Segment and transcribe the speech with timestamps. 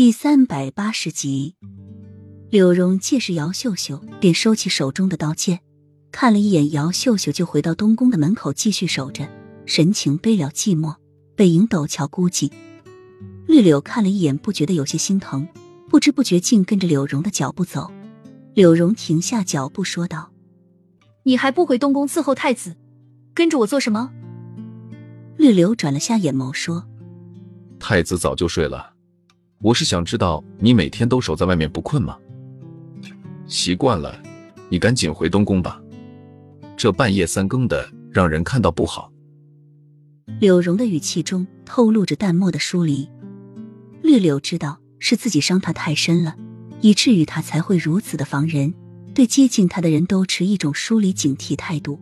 [0.00, 1.56] 第三百八十集，
[2.48, 5.60] 柳荣借势姚秀秀便收起手中的刀剑，
[6.10, 9.28] 看了一眼姚秀秀，就回到东宫的门口继续守着，
[9.66, 10.96] 神情悲了寂寞。
[11.36, 12.50] 背影陡峭孤寂。
[13.46, 15.46] 绿柳看了一眼，不觉得有些心疼，
[15.90, 17.92] 不知不觉竟跟着柳荣的脚步走。
[18.54, 20.32] 柳荣停下脚步，说道
[21.24, 22.74] ：“你还不回东宫伺候太子，
[23.34, 24.10] 跟着我做什么？”
[25.36, 26.86] 绿柳转了下眼眸，说
[27.78, 28.94] ：“太子早就睡了。”
[29.62, 32.16] 我是想知道你每天都守在外面不困吗？
[33.46, 34.18] 习惯了，
[34.70, 35.78] 你赶紧回东宫吧。
[36.78, 39.12] 这半夜三更的，让人看到不好。
[40.40, 43.06] 柳荣的语气中透露着淡漠的疏离。
[44.02, 46.36] 绿柳知道是自己伤他太深了，
[46.80, 48.72] 以至于他才会如此的防人，
[49.12, 52.00] 对接近他的人都持一种疏离警惕态度。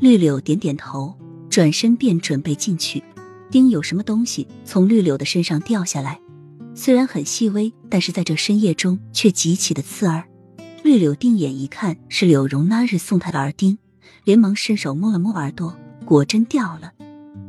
[0.00, 1.14] 绿柳点点头，
[1.48, 3.04] 转身便准备进去。
[3.52, 6.20] 丁有什么东西从绿柳的身上掉下来。
[6.76, 10.22] 虽然很细微，但是在这深夜中却极其的刺耳。
[10.84, 13.78] 绿柳定眼一看，是柳荣那日送他的耳钉，
[14.24, 15.74] 连忙伸手摸了摸耳朵，
[16.04, 16.92] 果真掉了，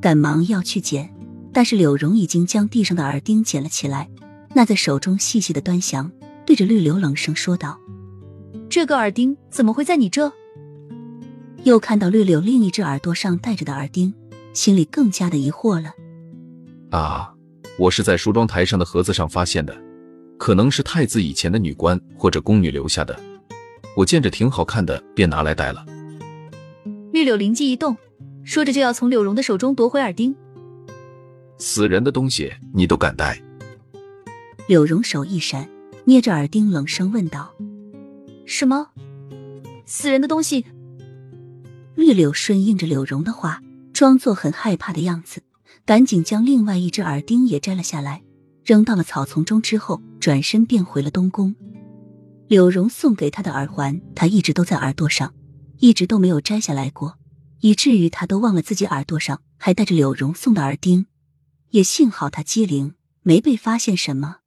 [0.00, 1.12] 赶忙要去捡，
[1.52, 4.08] 但是柳荣已经将地上的耳钉捡了起来，
[4.54, 6.10] 拿在手中细细的端详，
[6.46, 7.78] 对着绿柳冷声说道
[8.70, 10.32] ：“这个耳钉怎么会在你这？”
[11.64, 14.14] 又看到绿柳另一只耳朵上戴着的耳钉，
[14.54, 15.90] 心里更加的疑惑了。
[16.96, 17.35] 啊。
[17.78, 19.76] 我是在梳妆台上的盒子上发现的，
[20.38, 23.18] 可能是太子以前的女官或者宫女留下的。
[23.94, 25.84] 我见着挺好看的，便拿来戴了。
[27.12, 27.94] 绿柳灵机一动，
[28.44, 30.34] 说着就要从柳荣的手中夺回耳钉。
[31.58, 33.40] 死人的东西你都敢戴？
[34.66, 35.68] 柳荣手一闪，
[36.04, 37.54] 捏着耳钉，冷声问道
[38.46, 38.88] ：“什么？
[39.84, 40.64] 死人的东西？”
[41.94, 45.42] 绿柳顺应着柳荣的话，装作很害怕的样子。
[45.84, 48.22] 赶紧将另外一只耳钉也摘了下来，
[48.64, 49.60] 扔到了草丛中。
[49.62, 51.54] 之后转身便回了东宫。
[52.48, 55.34] 柳荣送给他的耳环，他一直都在耳朵上，
[55.78, 57.18] 一直都没有摘下来过，
[57.60, 61.06] 以至于他都忘了自己耳朵上还戴着柳荣送的耳钉。
[61.70, 64.38] 也幸好他机灵，没被发现什么。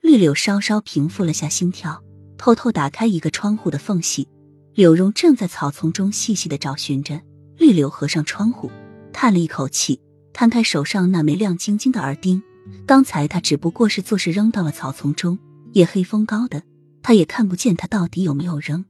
[0.00, 2.02] 绿柳稍稍平复了下心跳，
[2.38, 4.26] 偷偷打开一个窗户的缝隙。
[4.74, 7.20] 柳荣正在草丛中细细的找寻着。
[7.58, 8.70] 绿柳合上窗户，
[9.12, 10.00] 叹了一口气。
[10.32, 12.42] 摊开手上那枚亮晶晶的耳钉，
[12.86, 15.38] 刚才他只不过是做事扔到了草丛中，
[15.72, 16.62] 夜黑风高的，
[17.02, 18.84] 他也看不见他到底有没有扔。